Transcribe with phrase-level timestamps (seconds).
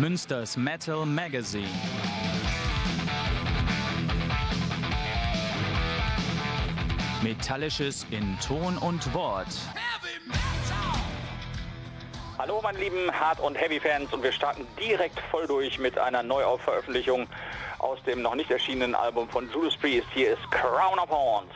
[0.00, 1.68] Münsters Metal Magazine.
[7.22, 9.48] Metallisches in Ton und Wort.
[12.38, 17.26] Hallo meine lieben Hard- und Heavy-Fans und wir starten direkt voll durch mit einer Neuaufveröffentlichung
[17.78, 20.06] aus dem noch nicht erschienenen Album von Judas Priest.
[20.14, 21.52] Hier ist Crown of Horns.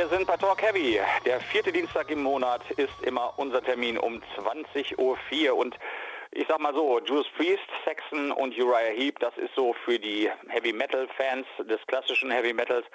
[0.00, 0.98] Wir sind bei Talk Heavy.
[1.26, 5.78] Der vierte Dienstag im Monat ist immer unser Termin um 20.04 Uhr und
[6.30, 10.30] ich sag mal so, Judas Priest, Saxon und Uriah Heep, das ist so für die
[10.48, 12.86] Heavy Metal Fans des klassischen Heavy Metals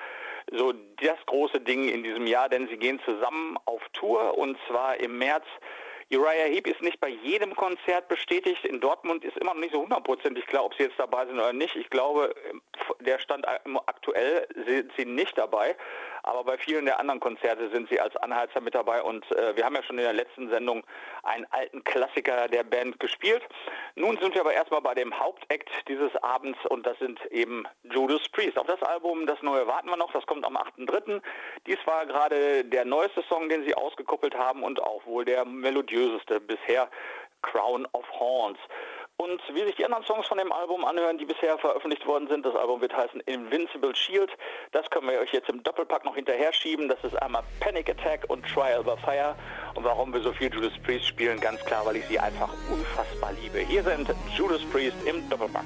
[0.51, 4.99] so das große Ding in diesem Jahr, denn sie gehen zusammen auf Tour und zwar
[4.99, 5.45] im März
[6.11, 8.63] Uriah Heep ist nicht bei jedem Konzert bestätigt.
[8.63, 11.51] In Dortmund ist immer noch nicht so hundertprozentig klar, ob sie jetzt dabei sind oder
[11.51, 11.75] nicht.
[11.75, 12.35] Ich glaube,
[12.99, 15.75] der Stand aktuell sind sie nicht dabei.
[16.25, 19.03] Aber bei vielen der anderen Konzerte sind sie als Anheizer mit dabei.
[19.03, 20.83] Und äh, wir haben ja schon in der letzten Sendung
[21.21, 23.43] einen alten Klassiker der Band gespielt.
[23.93, 28.27] Nun sind wir aber erstmal bei dem Hauptakt dieses Abends und das sind eben Judas
[28.29, 28.57] Priest.
[28.57, 31.21] Auf das Album, das neue warten wir noch, das kommt am 8.3.
[31.67, 36.39] Dies war gerade der neueste Song, den sie ausgekuppelt haben und auch wohl der melodiöseste
[36.39, 36.89] bisher,
[37.43, 38.57] Crown of Horns.
[39.17, 42.45] Und wie sich die anderen Songs von dem Album anhören, die bisher veröffentlicht worden sind,
[42.45, 44.29] das Album wird heißen Invincible Shield.
[44.73, 46.89] Das können wir euch jetzt im Doppelpack noch hinterher schieben.
[46.89, 49.35] Das ist einmal Panic Attack und Trial by Fire.
[49.75, 53.31] Und warum wir so viel Judas Priest spielen, ganz klar, weil ich sie einfach unfassbar
[53.41, 53.59] liebe.
[53.59, 55.65] Hier sind Judas Priest im Doppelpack.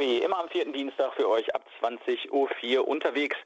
[0.00, 3.36] Heavy, immer am vierten Dienstag für euch ab 20.04 Uhr unterwegs.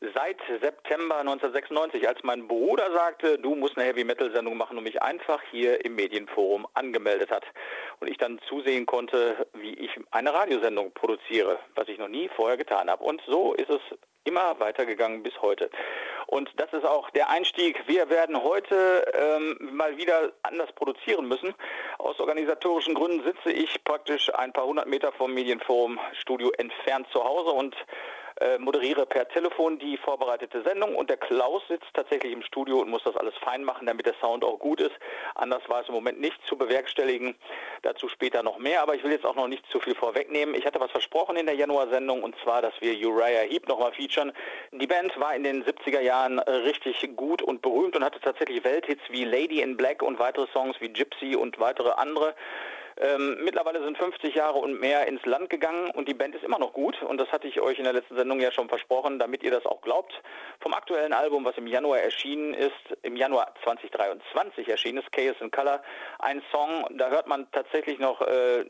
[0.00, 4.84] Seit September 1996, als mein Bruder sagte, du musst eine Heavy Metal Sendung machen und
[4.84, 7.44] mich einfach hier im Medienforum angemeldet hat.
[7.98, 12.56] Und ich dann zusehen konnte, wie ich eine Radiosendung produziere, was ich noch nie vorher
[12.56, 13.02] getan habe.
[13.02, 13.80] Und so ist es
[14.22, 15.68] immer weitergegangen bis heute.
[16.28, 17.82] Und das ist auch der Einstieg.
[17.88, 21.54] Wir werden heute ähm, mal wieder anders produzieren müssen.
[21.98, 27.24] Aus organisatorischen Gründen sitze ich praktisch ein paar hundert Meter vom Medienforum Studio entfernt zu
[27.24, 27.74] Hause und
[28.40, 32.90] äh, moderiere per Telefon die vorbereitete Sendung und der Klaus sitzt tatsächlich im Studio und
[32.90, 34.94] muss das alles fein machen, damit der Sound auch gut ist.
[35.34, 37.34] Anders war es im Moment nicht zu bewerkstelligen.
[37.82, 40.54] Dazu später noch mehr, aber ich will jetzt auch noch nicht zu viel vorwegnehmen.
[40.54, 44.32] Ich hatte was versprochen in der Januar-Sendung und zwar, dass wir Uriah Heep nochmal featuren.
[44.72, 49.02] Die Band war in den 70er Jahren richtig gut und berühmt und hatte tatsächlich Welthits
[49.10, 52.34] wie Lady in Black und weitere Songs wie Gypsy und weitere andere.
[53.00, 56.58] Ähm, mittlerweile sind 50 Jahre und mehr ins Land gegangen und die Band ist immer
[56.58, 59.42] noch gut und das hatte ich euch in der letzten Sendung ja schon versprochen, damit
[59.44, 60.12] ihr das auch glaubt.
[60.60, 65.50] Vom aktuellen Album, was im Januar erschienen ist, im Januar 2023 erschienen ist, Chaos in
[65.50, 65.80] Color,
[66.18, 68.64] ein Song, da hört man tatsächlich noch äh,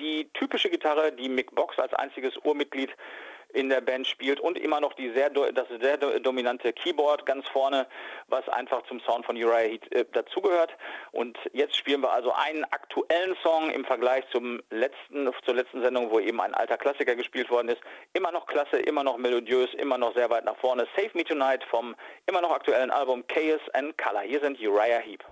[0.00, 2.90] die typische Gitarre, die Mick Box als einziges Urmitglied
[3.52, 7.86] in der Band spielt und immer noch die sehr das sehr dominante Keyboard ganz vorne,
[8.28, 10.76] was einfach zum Sound von Uriah Heat äh, dazugehört.
[11.12, 16.10] Und jetzt spielen wir also einen aktuellen Song im Vergleich zum letzten zur letzten Sendung,
[16.10, 17.80] wo eben ein alter Klassiker gespielt worden ist.
[18.12, 20.86] Immer noch klasse, immer noch melodiös, immer noch sehr weit nach vorne.
[20.96, 21.94] Save Me Tonight vom
[22.26, 24.22] immer noch aktuellen Album Chaos and Color.
[24.22, 25.24] Hier sind Uriah Heep.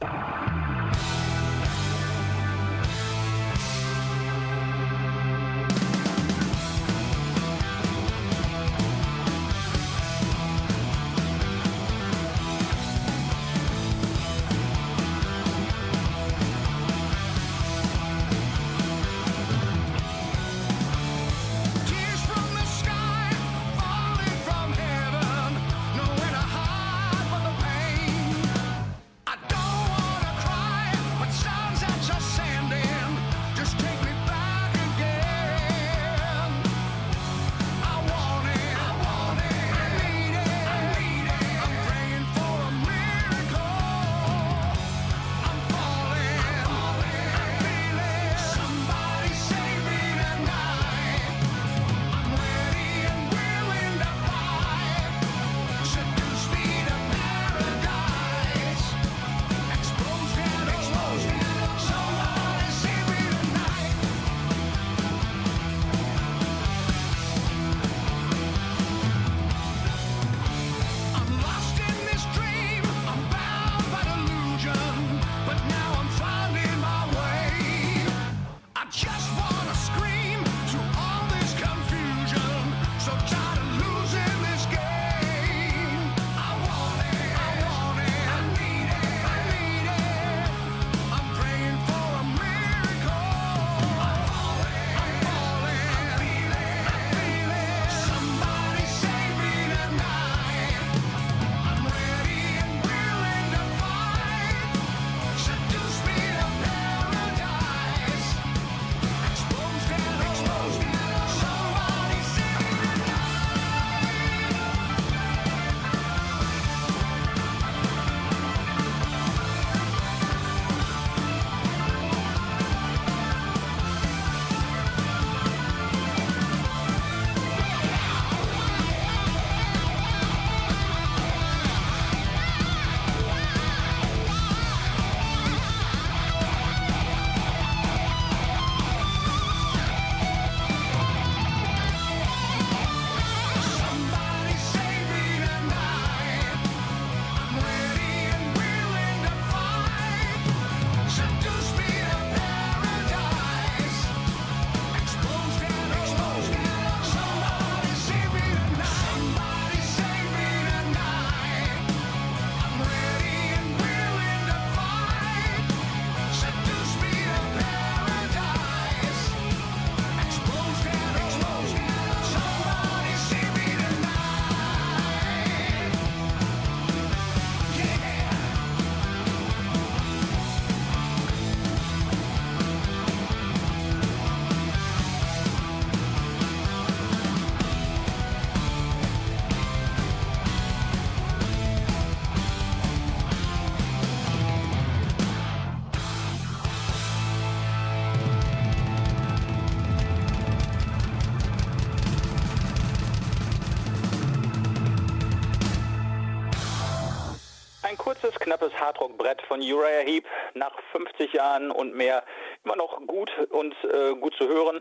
[209.48, 212.22] Von Uriah Heep, nach 50 Jahren und mehr
[212.64, 214.80] immer noch gut und äh, gut zu hören.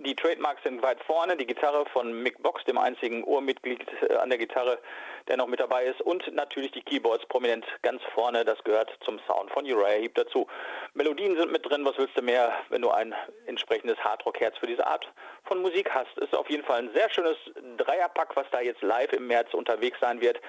[0.00, 4.30] Die Trademarks sind weit vorne, die Gitarre von Mick Box, dem einzigen Ohrmitglied äh, an
[4.30, 4.78] der Gitarre,
[5.26, 9.18] der noch mit dabei ist und natürlich die Keyboards prominent ganz vorne, das gehört zum
[9.26, 10.46] Sound von Uriah Heep dazu.
[10.94, 13.12] Melodien sind mit drin, was willst du mehr, wenn du ein
[13.46, 16.16] entsprechendes Hardrock-Herz für diese Art von Musik hast.
[16.18, 17.36] Ist auf jeden Fall ein sehr schönes
[17.78, 20.40] Dreierpack, was da jetzt live im März unterwegs sein wird.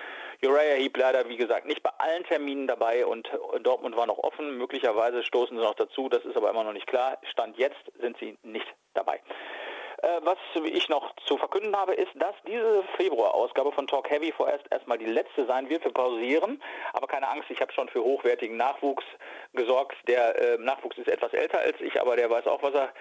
[0.43, 3.27] Uriah Heep leider, wie gesagt, nicht bei allen Terminen dabei und
[3.63, 4.59] Dortmund war noch offen.
[4.59, 7.17] Möglicherweise stoßen sie noch dazu, das ist aber immer noch nicht klar.
[7.31, 8.67] Stand jetzt sind sie nicht
[8.99, 9.21] dabei.
[10.01, 14.65] Äh, was ich noch zu verkünden habe, ist, dass diese Februar-Ausgabe von Talk Heavy vorerst
[14.71, 15.83] erstmal die letzte sein wird.
[15.83, 16.61] Wir pausieren,
[16.93, 19.03] aber keine Angst, ich habe schon für hochwertigen Nachwuchs
[19.53, 19.97] gesorgt.
[20.07, 22.93] Der äh, Nachwuchs ist etwas älter als ich, aber der weiß auch, was er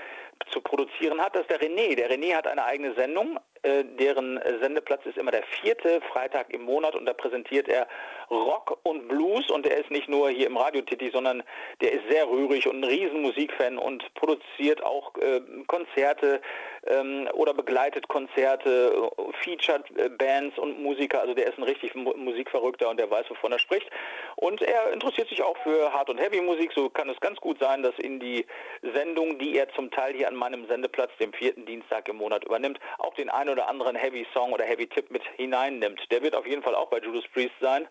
[0.51, 1.35] zu produzieren hat.
[1.35, 1.95] Das ist der René.
[1.95, 6.63] Der René hat eine eigene Sendung, äh, deren Sendeplatz ist immer der vierte Freitag im
[6.63, 7.87] Monat und da präsentiert er
[8.31, 11.43] Rock und Blues und er ist nicht nur hier im Radio tätig, sondern
[11.81, 16.41] der ist sehr rührig und ein Riesenmusikfan und produziert auch äh, Konzerte
[16.87, 19.11] ähm, oder begleitet Konzerte,
[19.43, 21.21] featured äh, Bands und Musiker.
[21.21, 23.89] Also der ist ein richtig Musikverrückter und der weiß, wovon er spricht.
[24.37, 26.73] Und er interessiert sich auch für Hard- und Heavy-Musik.
[26.75, 28.47] So kann es ganz gut sein, dass in die
[28.95, 32.79] Sendung, die er zum Teil hier an meinem Sendeplatz, dem vierten Dienstag im Monat übernimmt,
[32.99, 36.01] auch den einen oder anderen Heavy-Song oder Heavy-Tipp mit hineinnimmt.
[36.11, 37.89] Der wird auf jeden Fall auch bei Judas Priest sein.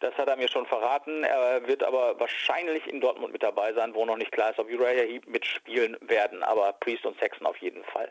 [0.00, 1.24] Das hat er mir schon verraten.
[1.24, 4.68] Er wird aber wahrscheinlich in Dortmund mit dabei sein, wo noch nicht klar ist, ob
[4.70, 6.42] Uriah Heep mitspielen werden.
[6.42, 8.10] Aber Priest und Saxon auf jeden Fall.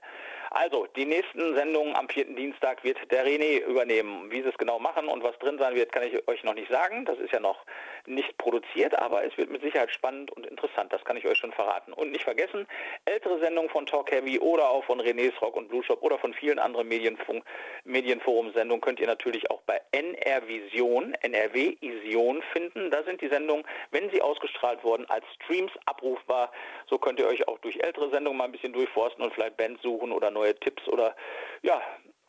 [0.52, 4.32] Also, die nächsten Sendungen am vierten Dienstag wird der René übernehmen.
[4.32, 6.72] Wie sie es genau machen und was drin sein wird, kann ich euch noch nicht
[6.72, 7.06] sagen.
[7.06, 7.66] Das ist ja noch
[8.08, 10.92] nicht produziert, aber es wird mit Sicherheit spannend und interessant.
[10.92, 11.94] Das kann ich euch schon verraten.
[11.94, 12.68] Und nicht vergessen,
[13.06, 16.34] ältere Sendungen von Talk Heavy oder auch von René's Rock und Blue Shop oder von
[16.34, 17.44] vielen anderen Medienfunk
[17.84, 22.90] Medienforum-Sendungen könnt ihr natürlich auch bei NR Vision, NRW Ision finden.
[22.90, 26.52] Da sind die Sendungen, wenn sie ausgestrahlt wurden, als Streams abrufbar.
[26.90, 29.82] So könnt ihr euch auch durch ältere Sendungen mal ein bisschen durchforsten und vielleicht Bands
[29.82, 31.16] suchen oder neue Tipps oder
[31.62, 31.82] ja,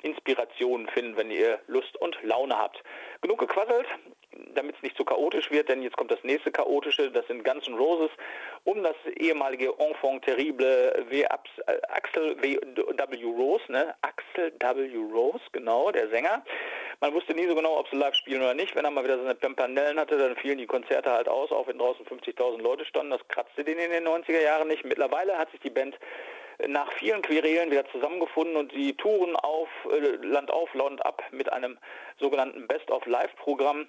[0.02, 2.82] Inspirationen finden, wenn ihr Lust und Laune habt.
[3.20, 3.86] Genug gequasselt,
[4.54, 7.66] damit es nicht zu chaotisch wird, denn jetzt kommt das nächste chaotische, das sind Guns
[7.66, 8.10] N' Roses,
[8.64, 11.26] um das ehemalige Enfant terrible w.
[11.26, 13.24] Axel W.
[13.24, 13.94] Rose, ne?
[14.02, 14.96] Axel W.
[15.12, 16.42] Rose, genau, der Sänger.
[17.00, 18.74] Man wusste nie so genau, ob sie live spielen oder nicht.
[18.74, 21.78] Wenn er mal wieder seine Pimpanellen hatte, dann fielen die Konzerte halt aus, auch wenn
[21.78, 23.10] draußen 50.000 Leute standen.
[23.10, 24.84] Das kratzte den in den 90er Jahren nicht.
[24.84, 25.98] Mittlerweile hat sich die Band
[26.68, 31.52] nach vielen Querelen wieder zusammengefunden und sie touren auf äh, Land auf, Land ab mit
[31.52, 31.78] einem
[32.18, 33.86] sogenannten Best of Live Programm.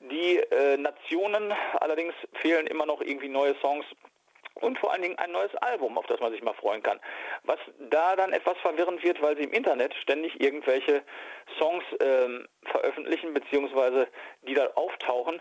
[0.00, 3.84] Die äh, Nationen allerdings fehlen immer noch irgendwie neue Songs
[4.54, 7.00] und vor allen Dingen ein neues Album, auf das man sich mal freuen kann.
[7.44, 11.02] Was da dann etwas verwirrend wird, weil sie im Internet ständig irgendwelche
[11.58, 14.08] Songs ähm, veröffentlichen, beziehungsweise
[14.42, 15.40] die da auftauchen,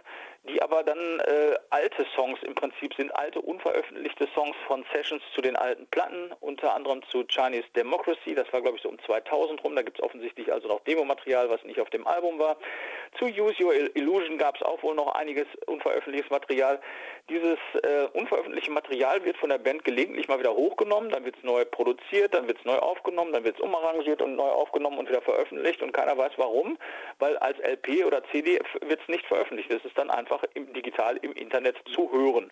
[0.49, 5.41] die aber dann äh, alte Songs im Prinzip sind, alte unveröffentlichte Songs von Sessions zu
[5.41, 9.63] den alten Platten, unter anderem zu Chinese Democracy, das war glaube ich so um 2000
[9.63, 12.57] rum, da gibt es offensichtlich also noch Demomaterial, was nicht auf dem Album war.
[13.19, 16.79] Zu Use Your Illusion gab es auch wohl noch einiges unveröffentlichtes Material.
[17.29, 21.43] Dieses äh, unveröffentlichte Material wird von der Band gelegentlich mal wieder hochgenommen, dann wird es
[21.43, 25.09] neu produziert, dann wird es neu aufgenommen, dann wird es umarrangiert und neu aufgenommen und
[25.09, 26.77] wieder veröffentlicht und keiner weiß warum,
[27.19, 29.71] weil als LP oder CD wird es nicht veröffentlicht.
[29.71, 32.51] Es ist dann einfach im, digital im Internet zu hören.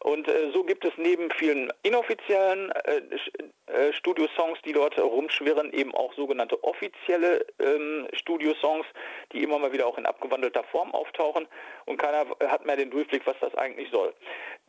[0.00, 3.00] Und äh, so gibt es neben vielen inoffiziellen äh,
[3.66, 8.86] äh, Studiosongs, die dort rumschwirren, eben auch sogenannte offizielle ähm, Studiosongs,
[9.32, 11.48] die immer mal wieder auch in abgewandelter Form auftauchen
[11.86, 14.14] und keiner hat mehr den Durchblick, was das eigentlich soll.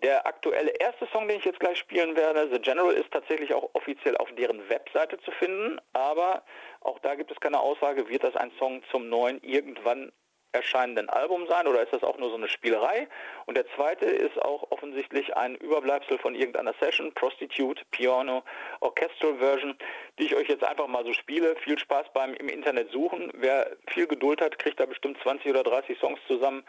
[0.01, 3.69] Der aktuelle erste Song, den ich jetzt gleich spielen werde, The General, ist tatsächlich auch
[3.73, 6.43] offiziell auf deren Webseite zu finden, aber
[6.81, 10.11] auch da gibt es keine Aussage, wird das ein Song zum neuen irgendwann
[10.51, 13.07] erscheinenden Album sein oder ist das auch nur so eine Spielerei?
[13.45, 18.43] Und der zweite ist auch offensichtlich ein Überbleibsel von irgendeiner Session, Prostitute, Piano,
[18.79, 19.75] Orchestral Version,
[20.17, 21.55] die ich euch jetzt einfach mal so spiele.
[21.57, 23.31] Viel Spaß beim im Internet suchen.
[23.35, 26.63] Wer viel Geduld hat, kriegt da bestimmt 20 oder 30 Songs zusammen,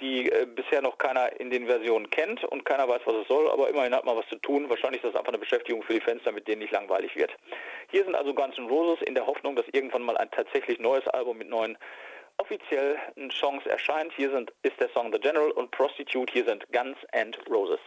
[0.00, 3.48] die äh, bisher noch keiner in den Versionen kennt und keiner weiß, was es soll,
[3.50, 4.68] aber immerhin hat man was zu tun.
[4.68, 7.32] Wahrscheinlich ist das einfach eine Beschäftigung für die Fans, damit denen nicht langweilig wird.
[7.90, 11.06] Hier sind also Guns N' Roses in der Hoffnung, dass irgendwann mal ein tatsächlich neues
[11.08, 11.78] Album mit neuen
[12.38, 12.96] offiziell
[13.30, 14.12] Chance erscheint.
[14.16, 16.32] Hier sind, ist der Song The General und Prostitute.
[16.32, 17.80] Hier sind Guns and Roses.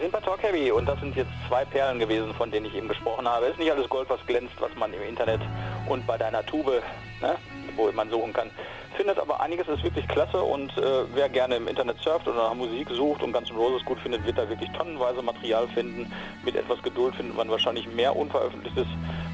[0.00, 2.74] Wir sind bei Talk Heavy und das sind jetzt zwei Perlen gewesen, von denen ich
[2.74, 3.44] eben gesprochen habe.
[3.44, 5.42] Es ist nicht alles Gold, was glänzt, was man im Internet
[5.90, 6.82] und bei deiner Tube,
[7.20, 7.36] ne,
[7.76, 8.50] wo man suchen kann,
[8.96, 9.18] findet.
[9.18, 12.88] Aber einiges ist wirklich klasse und äh, wer gerne im Internet surft oder nach Musik
[12.88, 16.10] sucht und N' Roses gut findet, wird da wirklich tonnenweise Material finden.
[16.46, 18.86] Mit etwas Geduld findet man wahrscheinlich mehr unveröffentlichtes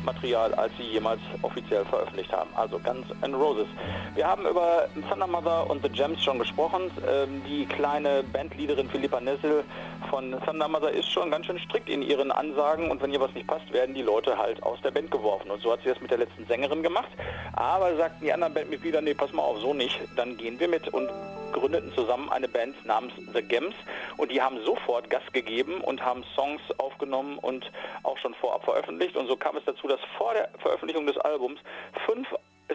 [0.06, 2.48] Material, als sie jemals offiziell veröffentlicht haben.
[2.54, 3.66] Also Guns N' Roses.
[4.14, 6.90] Wir haben über Thunder Mother und The Gems schon gesprochen.
[7.06, 9.64] Ähm, die kleine Bandleaderin Philippa Nessel
[10.08, 13.34] von Thunder Mother ist schon ganz schön strikt in ihren Ansagen und wenn ihr was
[13.34, 15.50] nicht passt, werden die Leute halt aus der Band geworfen.
[15.50, 17.10] Und so hat sie das mit der letzten Sängerin gemacht.
[17.52, 20.88] Aber sagten die anderen Bandmitglieder, nee, pass mal auf, so nicht, dann gehen wir mit
[20.88, 21.10] und
[21.52, 23.74] gründeten zusammen eine Band namens The Gems
[24.16, 27.70] und die haben sofort Gas gegeben und haben Songs aufgenommen und
[28.02, 31.60] auch schon vorab veröffentlicht und so kam es dazu, dass vor der Veröffentlichung des Albums
[32.04, 32.28] fünf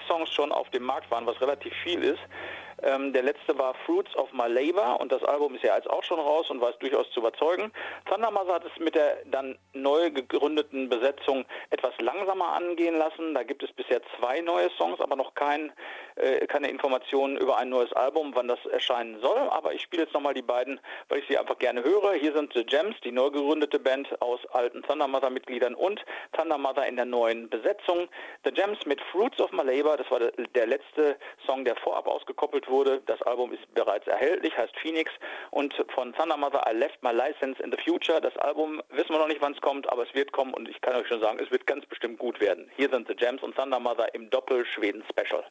[0.07, 2.22] Songs schon auf dem Markt waren, was relativ viel ist.
[2.84, 6.03] Ähm, der letzte war Fruits of My Labor und das Album ist ja jetzt auch
[6.03, 7.71] schon raus und weiß durchaus zu überzeugen.
[8.09, 13.34] Thundermother hat es mit der dann neu gegründeten Besetzung etwas langsamer angehen lassen.
[13.34, 15.71] Da gibt es bisher zwei neue Songs, aber noch kein,
[16.15, 19.39] äh, keine Informationen über ein neues Album, wann das erscheinen soll.
[19.49, 20.79] Aber ich spiele jetzt nochmal die beiden,
[21.09, 22.13] weil ich sie einfach gerne höre.
[22.13, 26.03] Hier sind The Gems, die neu gegründete Band aus alten Thundermother-Mitgliedern und
[26.34, 28.07] Thundermother in der neuen Besetzung.
[28.43, 32.67] The Gems mit Fruits of My Labor, das war der letzte Song, der vorab ausgekoppelt
[32.67, 32.70] wurde.
[33.05, 35.11] Das Album ist bereits erhältlich, heißt Phoenix
[35.49, 38.22] und von Thunder Mother I Left My License in the Future.
[38.22, 40.80] Das Album wissen wir noch nicht, wann es kommt, aber es wird kommen und ich
[40.80, 42.72] kann euch schon sagen, es wird ganz bestimmt gut werden.
[42.78, 45.43] Hier sind The Gems und Thunder Mother im Doppel-Schweden-Special.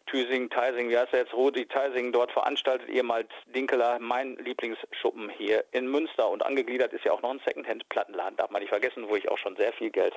[0.06, 5.64] Thüsing, Teising, wie heißt er jetzt, Rudi Teising dort veranstaltet, ehemals Dinkeler, mein Lieblingsschuppen hier
[5.72, 6.30] in Münster.
[6.30, 9.38] Und angegliedert ist ja auch noch ein Secondhand-Plattenladen, darf man nicht vergessen, wo ich auch
[9.38, 10.16] schon sehr viel Geld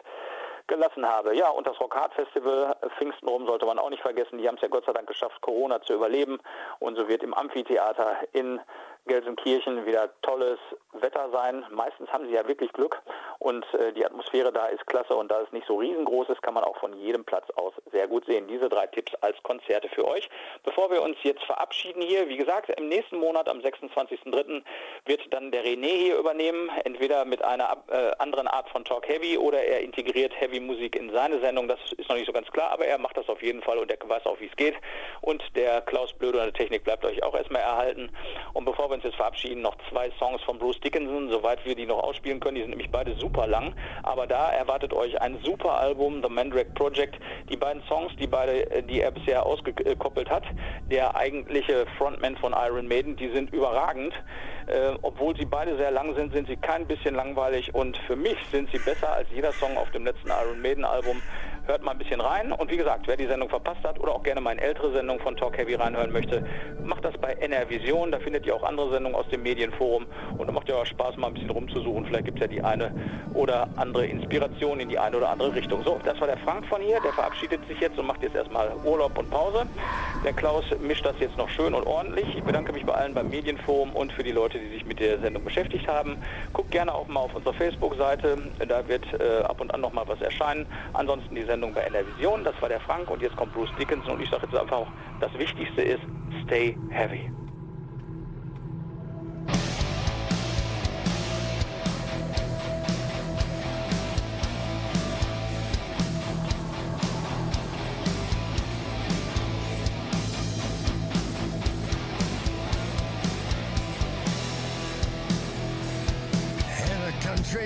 [0.67, 1.37] gelassen habe.
[1.37, 4.39] Ja, und das Rock Hard Festival äh, Pfingsten rum sollte man auch nicht vergessen.
[4.39, 6.39] Die haben es ja Gott sei Dank geschafft, Corona zu überleben.
[6.79, 8.61] Und so wird im Amphitheater in
[9.07, 10.59] Gelsenkirchen wieder tolles
[10.93, 11.65] Wetter sein.
[11.71, 13.01] Meistens haben sie ja wirklich Glück
[13.39, 16.55] und äh, die Atmosphäre da ist klasse und da es nicht so riesengroß ist, kann
[16.55, 18.47] man auch von jedem Platz aus sehr gut sehen.
[18.47, 20.29] Diese drei Tipps als Konzerte für euch.
[20.63, 24.63] Bevor wir uns jetzt verabschieden hier, wie gesagt, im nächsten Monat am 26.03.
[25.07, 29.37] wird dann der René hier übernehmen, entweder mit einer äh, anderen Art von Talk Heavy
[29.37, 31.67] oder er integriert Heavy Musik in seine Sendung.
[31.67, 33.91] Das ist noch nicht so ganz klar, aber er macht das auf jeden Fall und
[33.91, 34.75] er weiß auch, wie es geht.
[35.21, 38.11] Und der Klaus Blöde und der Technik bleibt euch auch erstmal erhalten.
[38.53, 41.87] Und bevor wir uns jetzt verabschieden, noch zwei Songs von Bruce Dickinson, soweit wir die
[41.87, 42.57] noch ausspielen können.
[42.57, 43.75] Die sind nämlich beide super lang.
[44.03, 47.19] Aber da erwartet euch ein super Album, The Mandrake Project.
[47.51, 50.45] Die beiden Songs, die beide, die er bisher ausgekoppelt hat,
[50.91, 54.15] der eigentliche Frontman von Iron Maiden, die sind überragend.
[54.67, 58.37] Äh, obwohl sie beide sehr lang sind, sind sie kein bisschen langweilig und für mich
[58.51, 61.21] sind sie besser als jeder Song auf dem letzten Iron Maiden Album.
[61.65, 64.25] Hört mal ein bisschen rein und wie gesagt, wer die Sendung verpasst hat oder auch
[64.25, 66.45] gerne mal eine ältere Sendung von Talk Heavy reinhören möchte,
[66.85, 68.11] macht das bei NR Vision.
[68.11, 70.07] Da findet ihr auch andere Sendungen aus dem Medienforum
[70.39, 72.05] und da macht ja auch Spaß, mal ein bisschen rumzusuchen.
[72.07, 72.91] Vielleicht gibt es ja die eine
[73.35, 75.85] oder andere Inspiration in die eine oder andere Richtung.
[75.85, 78.73] So, das war der Frank von hier, der verabschiedet sich jetzt und macht jetzt erstmal
[78.85, 79.65] Urlaub und Pause.
[80.25, 82.27] Der Klaus mischt das jetzt noch schön und ordentlich.
[82.37, 85.21] Ich bedanke mich bei allen beim Medienforum und für die Leute, die sich mit der
[85.21, 86.17] Sendung beschäftigt haben.
[86.53, 90.09] Guckt gerne auch mal auf unserer Facebook-Seite, da wird äh, ab und an noch mal
[90.09, 90.67] was erscheinen.
[90.93, 92.45] Ansonsten die Sendung bei NR Vision.
[92.45, 94.87] Das war der Frank und jetzt kommt Bruce Dickinson und ich sage jetzt einfach,
[95.21, 96.03] das Wichtigste ist,
[96.45, 97.31] stay heavy.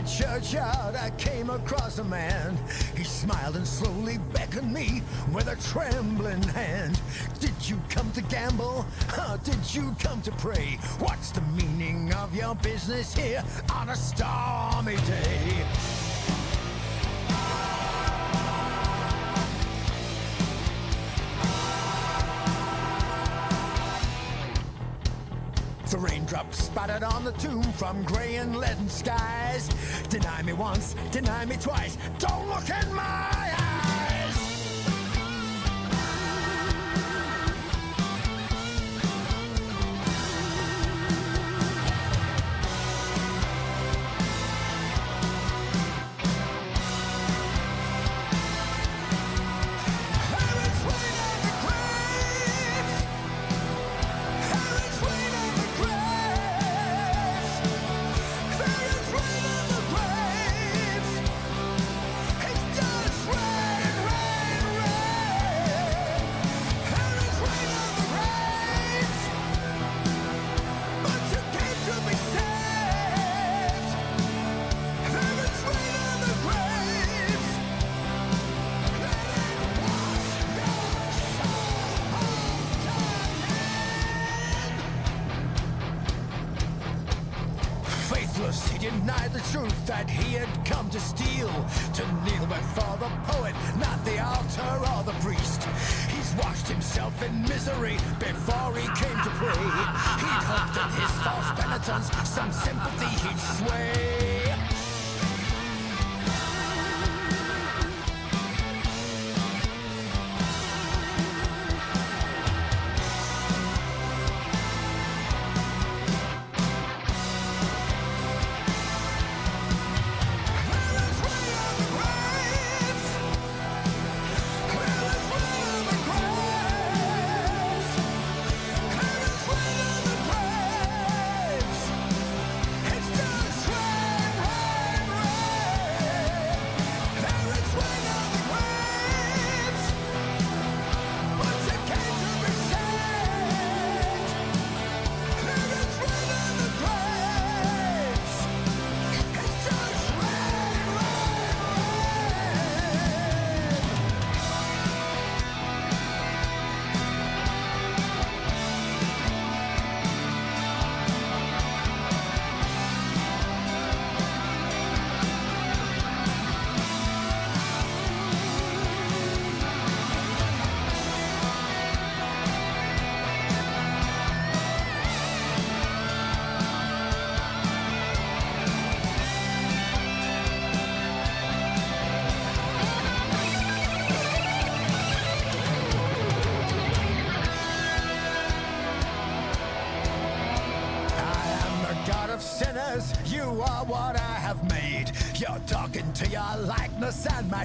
[0.06, 2.56] churchyard, I came across a man.
[3.26, 5.02] Smiled and slowly beckoned me
[5.32, 7.00] with a trembling hand.
[7.40, 8.86] Did you come to gamble?
[9.18, 10.78] Or did you come to pray?
[11.00, 13.42] What's the meaning of your business here
[13.74, 15.95] on a stormy day?
[25.88, 29.68] The raindrops spattered on the tomb from grey and leaden skies.
[30.08, 31.96] Deny me once, deny me twice.
[32.18, 33.45] Don't look in my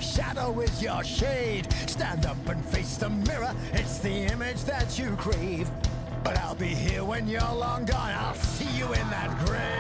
[0.02, 1.72] shadow is your shade.
[1.88, 5.70] Stand up and face the mirror, it's the image that you crave.
[6.24, 9.71] But I'll be here when you're long gone, I'll see you in that grave.